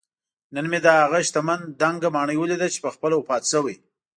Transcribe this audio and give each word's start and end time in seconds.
نن 0.53 0.65
مې 0.71 0.79
دهغه 0.85 1.19
شتمن 1.27 1.61
دنګه 1.81 2.09
ماڼۍ 2.15 2.37
ولیده 2.39 2.67
چې 2.73 2.79
پخپله 2.85 3.15
وفات 3.17 3.43
شوی 3.51 3.75